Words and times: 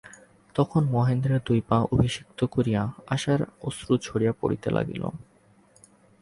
তখন 0.55 0.81
মহেন্দ্রের 0.85 1.41
দুই 1.45 1.59
পা 1.67 1.77
অভিষিক্ত 1.91 2.39
করিয়া 2.45 2.81
আশার 3.07 3.41
অশ্রু 3.61 3.93
ঝরিয়া 3.97 4.33
পড়িতে 4.41 4.69
লাগিল। 4.71 5.03